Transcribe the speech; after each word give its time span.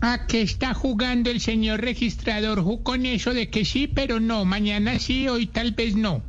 ¿A 0.00 0.26
qué 0.26 0.42
está 0.42 0.74
jugando 0.74 1.30
el 1.30 1.40
señor 1.40 1.80
registrador? 1.80 2.64
Con 2.82 3.06
eso 3.06 3.34
de 3.34 3.50
que 3.50 3.64
sí, 3.64 3.86
pero 3.86 4.18
no. 4.20 4.44
Mañana 4.44 4.98
sí, 4.98 5.28
hoy 5.28 5.46
tal 5.46 5.72
vez 5.72 5.94
no. 5.94 6.22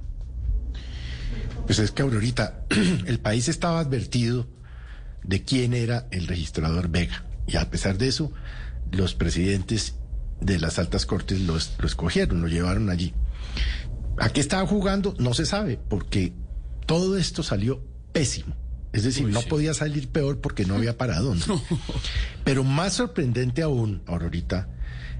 Pues 1.65 1.79
es 1.79 1.91
que 1.91 2.01
Aurorita, 2.01 2.65
el 3.07 3.19
país 3.19 3.47
estaba 3.47 3.79
advertido 3.79 4.47
de 5.23 5.43
quién 5.43 5.73
era 5.73 6.07
el 6.11 6.27
registrador 6.27 6.89
Vega. 6.89 7.23
Y 7.47 7.55
a 7.57 7.69
pesar 7.69 7.97
de 7.97 8.07
eso, 8.09 8.31
los 8.91 9.15
presidentes 9.15 9.95
de 10.41 10.59
las 10.59 10.77
altas 10.77 11.05
cortes 11.05 11.41
lo, 11.41 11.57
es- 11.57 11.73
lo 11.79 11.87
escogieron, 11.87 12.41
lo 12.41 12.47
llevaron 12.47 12.89
allí. 12.89 13.13
¿A 14.19 14.29
qué 14.29 14.41
estaba 14.41 14.67
jugando? 14.67 15.15
No 15.19 15.33
se 15.33 15.45
sabe, 15.45 15.79
porque 15.89 16.33
todo 16.85 17.17
esto 17.17 17.41
salió 17.43 17.81
pésimo. 18.11 18.55
Es 18.93 19.03
decir, 19.03 19.27
no 19.27 19.41
podía 19.41 19.73
salir 19.73 20.07
peor 20.09 20.39
porque 20.39 20.65
no 20.65 20.75
había 20.75 20.97
para 20.97 21.19
dónde. 21.19 21.45
Pero 22.43 22.63
más 22.63 22.93
sorprendente 22.93 23.63
aún, 23.63 24.03
Aurorita, 24.05 24.69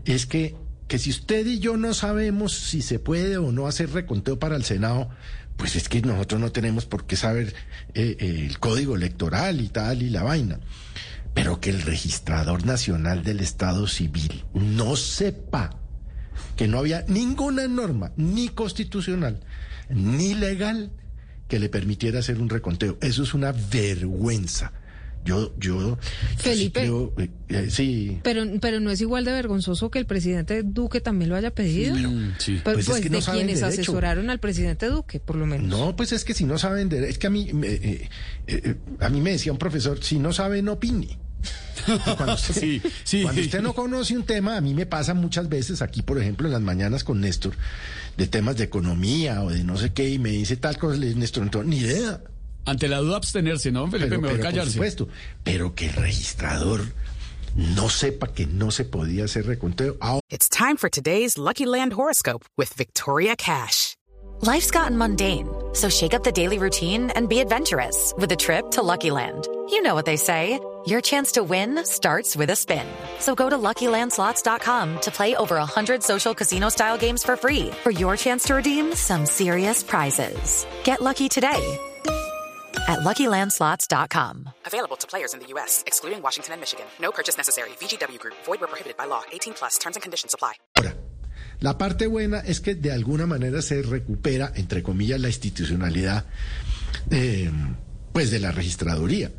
es 0.06 0.28
que, 0.28 0.56
que 0.88 1.00
si 1.00 1.10
usted 1.10 1.46
y 1.48 1.60
yo 1.60 1.76
no 1.76 1.96
sabemos 1.96 2.54
si 2.54 2.84
se 2.84 3.00
puede 3.00 3.38
o 3.38 3.52
no 3.52 3.68
hacer 3.68 3.90
reconteo 3.90 4.38
para 4.38 4.56
el 4.56 4.64
Senado, 4.64 5.10
pues 5.58 5.76
es 5.76 5.90
que 5.90 6.02
nosotros 6.02 6.40
no 6.40 6.52
tenemos 6.52 6.86
por 6.86 7.06
qué 7.06 7.16
saber 7.16 7.56
eh, 7.96 8.16
eh, 8.20 8.46
el 8.48 8.60
código 8.60 8.96
electoral 8.96 9.60
y 9.60 9.70
tal 9.70 10.04
y 10.04 10.12
la 10.12 10.22
vaina. 10.22 10.60
Pero 11.34 11.60
que 11.60 11.72
el 11.72 11.82
registrador 11.82 12.68
nacional 12.68 13.24
del 13.24 13.40
Estado 13.40 13.88
Civil 13.88 14.46
no 14.54 14.96
sepa 14.96 15.80
que 16.56 16.68
no 16.68 16.78
había 16.78 17.06
ninguna 17.08 17.68
norma, 17.68 18.12
ni 18.18 18.50
constitucional, 18.50 19.40
ni 19.90 20.36
legal, 20.36 20.92
que 21.54 21.60
le 21.60 21.70
permitiera 21.70 22.18
hacer 22.18 22.40
un 22.42 22.50
reconteo. 22.50 22.98
Eso 23.00 23.22
es 23.22 23.36
una 23.36 23.52
vergüenza. 23.52 24.72
Yo, 25.24 25.54
yo, 25.60 26.00
sí 26.32 26.36
Felipe. 26.38 26.80
creo, 26.82 27.14
eh, 27.20 27.30
eh, 27.50 27.68
sí. 27.70 28.18
Pero, 28.24 28.44
pero 28.60 28.80
no 28.80 28.90
es 28.90 29.00
igual 29.02 29.24
de 29.24 29.34
vergonzoso 29.34 29.92
que 29.92 30.00
el 30.00 30.08
presidente 30.08 30.64
Duque 30.64 31.00
también 31.00 31.30
lo 31.30 31.36
haya 31.36 31.52
pedido. 31.54 31.96
Sí. 32.40 32.60
Pues, 32.64 32.74
Pues 32.74 32.78
es 32.80 32.86
pues 32.90 33.02
que 33.04 33.10
no 33.12 33.18
de 33.18 33.22
saben 33.22 33.42
quienes 33.46 33.60
derecho. 33.62 33.82
asesoraron 33.82 34.32
al 34.32 34.40
presidente 34.40 34.88
Duque, 34.88 35.20
por 35.20 35.36
lo 35.36 35.46
menos. 35.46 35.68
No, 35.68 35.96
pues 35.96 36.12
es 36.12 36.26
que 36.26 36.34
si 36.34 36.44
no 36.46 36.58
saben, 36.58 36.90
de- 36.90 37.08
es 37.08 37.20
que 37.20 37.28
a 37.28 37.30
mí, 37.30 37.54
me, 37.54 37.68
eh, 37.68 37.80
eh, 37.84 38.10
eh, 38.48 38.76
a 39.00 39.10
mí 39.10 39.22
me 39.22 39.30
decía 39.34 39.52
un 39.52 39.60
profesor, 39.60 40.04
si 40.04 40.18
no 40.18 40.34
sabe, 40.34 40.64
no 40.64 40.74
opine. 40.74 41.20
Cuando 42.16 42.34
usted, 42.36 42.54
Sí, 42.54 42.82
sí. 43.04 43.24
cuando 43.24 43.42
usted 43.42 43.62
no 43.62 43.74
conoce 43.74 44.16
un 44.16 44.24
tema, 44.26 44.56
a 44.58 44.62
mí 44.62 44.74
me 44.74 44.86
pasa 44.86 45.14
muchas 45.14 45.50
veces 45.50 45.82
aquí, 45.82 46.02
por 46.02 46.18
ejemplo, 46.20 46.48
en 46.48 46.54
las 46.54 46.62
mañanas 46.62 47.04
con 47.04 47.20
Néstor, 47.22 47.56
de 48.18 48.28
temas 48.28 48.56
de 48.58 48.64
economía 48.66 49.42
o 49.44 49.50
de 49.50 49.64
no 49.64 49.78
sé 49.78 49.92
qué, 49.94 50.10
y 50.10 50.20
me 50.20 50.30
dice 50.30 50.56
tal 50.58 50.78
cosa, 50.78 50.98
le 50.98 51.08
digo, 51.08 51.20
Néstor, 51.20 51.44
entonces, 51.44 51.70
ni 51.70 51.78
idea. 51.78 52.22
Ante 52.66 52.88
la 52.88 53.00
duda 53.00 53.18
abstenerse, 53.18 53.72
¿no, 53.72 53.90
Felipe? 53.92 54.10
Pero, 54.10 54.22
Mejor 54.22 54.38
pero, 54.38 54.44
por 54.44 54.52
callarse. 54.52 54.74
supuesto, 54.74 55.10
pero 55.44 55.76
que 55.76 55.88
el 55.88 55.94
registrador 55.94 56.82
no 57.56 57.90
sepa 57.90 58.28
que 58.34 58.46
no 58.46 58.72
se 58.72 58.86
podía 58.86 59.26
hacer 59.26 59.46
reconteo. 59.46 59.98
It's 60.30 60.48
time 60.48 60.78
for 60.78 60.90
today's 60.90 61.38
Lucky 61.38 61.66
Land 61.66 61.94
horoscope 61.94 62.46
with 62.58 62.74
Victoria 62.78 63.36
Cash. 63.36 63.96
Life's 64.42 64.72
gotten 64.72 64.98
mundane, 64.98 65.48
so 65.74 65.90
shake 65.90 66.14
up 66.14 66.24
the 66.24 66.32
daily 66.32 66.58
routine 66.58 67.12
and 67.16 67.28
be 67.30 67.40
adventurous 67.40 68.14
with 68.18 68.32
a 68.32 68.36
trip 68.36 68.72
to 68.72 68.82
Lucky 68.82 69.12
Land. 69.12 69.48
You 69.70 69.82
know 69.84 69.94
what 69.96 70.06
they 70.06 70.18
say. 70.18 70.60
Your 70.86 71.00
chance 71.02 71.34
to 71.34 71.44
win 71.44 71.86
starts 71.86 72.36
with 72.36 72.50
a 72.50 72.56
spin. 72.56 72.86
So 73.20 73.36
go 73.36 73.50
to 73.50 73.58
LuckyLandSlots.com 73.58 75.00
to 75.02 75.12
play 75.12 75.36
over 75.36 75.56
100 75.56 76.04
social 76.04 76.34
casino-style 76.34 76.98
games 76.98 77.24
for 77.24 77.38
free 77.38 77.70
for 77.84 77.92
your 77.92 78.18
chance 78.18 78.44
to 78.46 78.56
redeem 78.56 78.94
some 78.96 79.26
serious 79.26 79.84
prizes. 79.84 80.66
Get 80.84 81.02
lucky 81.02 81.30
today 81.30 81.78
at 82.90 83.00
LuckyLandSlots.com. 83.00 84.50
Available 84.66 84.98
to 84.98 85.08
players 85.08 85.34
in 85.34 85.40
the 85.40 85.48
U.S., 85.56 85.84
excluding 85.88 86.22
Washington 86.22 86.54
and 86.54 86.62
Michigan. 86.62 86.86
No 87.00 87.12
purchase 87.12 87.38
necessary. 87.38 87.70
VGW 87.80 88.20
Group, 88.20 88.36
void 88.46 88.60
were 88.60 88.68
prohibited 88.68 88.98
by 88.98 89.06
law. 89.06 89.24
18 89.32 89.54
plus 89.54 89.78
terms 89.78 89.96
and 89.96 90.04
conditions 90.04 90.34
apply. 90.34 90.54
Ahora, 90.76 90.96
la 91.62 91.78
parte 91.78 92.08
buena 92.08 92.40
es 92.46 92.60
que 92.60 92.76
de 92.76 92.92
alguna 92.92 93.26
manera 93.26 93.62
se 93.62 93.82
recupera, 93.84 94.52
entre 94.56 94.84
comillas, 94.84 95.22
la 95.22 95.30
institucionalidad 95.30 96.26
eh, 97.10 97.50
pues 98.14 98.32
de 98.32 98.40
la 98.40 98.52
registraduría. 98.52 99.32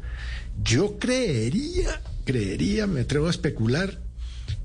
Yo 0.62 0.98
creería, 0.98 2.02
creería, 2.24 2.86
me 2.86 3.00
atrevo 3.00 3.28
a 3.28 3.30
especular, 3.30 3.98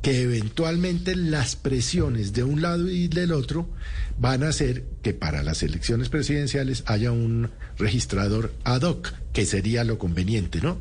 que 0.01 0.21
eventualmente 0.21 1.15
las 1.15 1.55
presiones 1.55 2.33
de 2.33 2.43
un 2.43 2.61
lado 2.61 2.89
y 2.89 3.07
del 3.07 3.31
otro 3.31 3.69
van 4.17 4.43
a 4.43 4.49
hacer 4.49 4.85
que 5.01 5.13
para 5.13 5.43
las 5.43 5.61
elecciones 5.61 6.09
presidenciales 6.09 6.83
haya 6.85 7.11
un 7.11 7.49
registrador 7.77 8.53
ad 8.63 8.81
hoc, 8.83 9.13
que 9.33 9.45
sería 9.45 9.83
lo 9.83 9.97
conveniente, 9.97 10.61
¿no? 10.61 10.77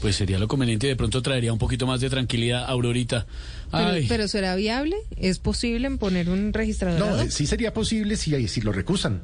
Pues 0.00 0.14
sería 0.16 0.38
lo 0.38 0.46
conveniente 0.46 0.86
y 0.86 0.90
de 0.90 0.96
pronto 0.96 1.22
traería 1.22 1.52
un 1.52 1.58
poquito 1.58 1.86
más 1.86 2.00
de 2.00 2.08
tranquilidad, 2.08 2.64
Aurorita. 2.68 3.26
Pero, 3.72 3.88
Ay, 3.88 4.06
pero 4.08 4.28
¿será 4.28 4.54
viable? 4.54 4.96
¿Es 5.16 5.38
posible 5.38 5.90
poner 5.96 6.28
un 6.30 6.52
registrador? 6.52 7.00
No, 7.00 7.06
ad 7.06 7.24
hoc? 7.24 7.30
sí 7.30 7.46
sería 7.46 7.72
posible 7.74 8.16
si, 8.16 8.46
si 8.46 8.60
lo 8.60 8.72
recusan. 8.72 9.22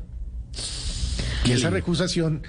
Y 1.45 1.53
esa 1.53 1.71
recusación, 1.71 2.43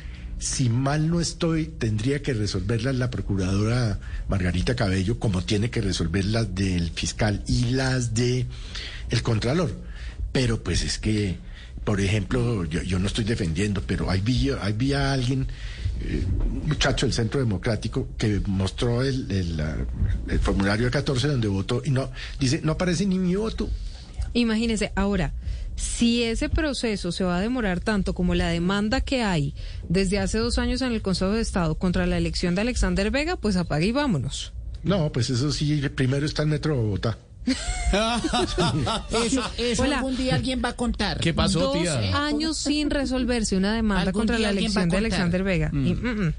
si 0.45 0.69
mal 0.69 1.09
no 1.09 1.19
estoy, 1.19 1.65
tendría 1.65 2.21
que 2.21 2.31
resolverla 2.31 2.93
la 2.93 3.09
procuradora 3.09 3.99
Margarita 4.29 4.75
Cabello, 4.75 5.17
como 5.17 5.43
tiene 5.43 5.71
que 5.71 5.81
resolver 5.81 6.23
las 6.23 6.53
del 6.53 6.91
fiscal 6.91 7.43
y 7.47 7.71
las 7.71 8.13
de 8.13 8.45
el 9.09 9.23
contralor. 9.23 9.75
Pero 10.31 10.61
pues 10.63 10.83
es 10.83 10.99
que, 10.99 11.39
por 11.83 11.99
ejemplo, 11.99 12.63
yo, 12.65 12.99
no 12.99 13.07
estoy 13.07 13.23
defendiendo, 13.23 13.81
pero 13.87 14.11
ahí 14.11 14.21
vi, 14.21 14.51
ahí 14.51 14.73
vi 14.73 14.93
a 14.93 15.13
alguien, 15.13 15.47
eh, 16.01 16.23
un 16.39 16.67
muchacho 16.67 17.07
del 17.07 17.13
Centro 17.13 17.39
Democrático, 17.39 18.09
que 18.15 18.39
mostró 18.45 19.01
el, 19.01 19.31
el, 19.31 19.59
el 20.27 20.39
formulario 20.39 20.91
14 20.91 21.27
donde 21.27 21.47
votó 21.47 21.81
y 21.83 21.89
no, 21.89 22.11
dice, 22.39 22.61
no 22.63 22.73
aparece 22.73 23.07
ni 23.07 23.17
mi 23.17 23.35
voto. 23.35 23.67
Imagínese, 24.33 24.91
ahora, 24.95 25.33
si 25.75 26.23
ese 26.23 26.49
proceso 26.49 27.11
se 27.11 27.23
va 27.23 27.37
a 27.37 27.41
demorar 27.41 27.79
tanto 27.79 28.13
como 28.13 28.33
la 28.35 28.47
demanda 28.47 29.01
que 29.01 29.23
hay 29.23 29.53
desde 29.89 30.19
hace 30.19 30.37
dos 30.37 30.57
años 30.57 30.81
en 30.81 30.91
el 30.93 31.01
Consejo 31.01 31.31
de 31.31 31.41
Estado 31.41 31.75
contra 31.75 32.05
la 32.05 32.17
elección 32.17 32.55
de 32.55 32.61
Alexander 32.61 33.11
Vega, 33.11 33.35
pues 33.35 33.55
apague 33.55 33.87
y 33.87 33.91
vámonos. 33.91 34.53
No, 34.83 35.11
pues 35.11 35.29
eso 35.29 35.51
sí, 35.51 35.81
primero 35.95 36.25
está 36.25 36.43
el 36.43 36.49
Metro 36.49 36.75
Bogotá. 36.75 37.17
Eso, 39.25 39.43
eso 39.57 39.83
Hola. 39.83 39.97
algún 39.97 40.17
día 40.17 40.33
alguien 40.33 40.61
va 40.65 40.69
a 40.69 40.75
contar. 40.75 41.19
¿Qué 41.19 41.31
pasó, 41.31 41.59
Dos 41.59 41.77
tía? 41.77 42.25
años 42.25 42.57
sin 42.57 42.89
resolverse 42.89 43.55
una 43.55 43.73
demanda 43.73 44.11
contra 44.11 44.39
la 44.39 44.49
elección 44.49 44.89
de. 44.89 44.97
Alexander 44.97 45.43
Vega. 45.43 45.69
Y, 45.71 45.93
mm, 45.93 46.25
mm. 46.27 46.33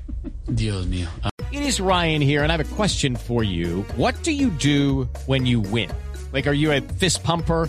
Dios 0.49 0.87
mío. 0.89 1.09
It 1.53 1.61
is 1.61 1.79
Ryan 1.79 2.21
here, 2.21 2.43
and 2.43 2.51
I 2.51 2.57
have 2.57 2.61
a 2.61 2.75
question 2.77 3.17
for 3.17 3.45
you. 3.45 3.85
What 3.97 4.15
do 4.25 4.33
you 4.33 4.51
do 4.61 5.09
when 5.27 5.47
you 5.47 5.61
win? 5.61 5.91
Like, 6.33 6.49
are 6.49 6.57
you 6.57 6.73
a 6.73 6.81
fist 6.99 7.23
pumper? 7.23 7.69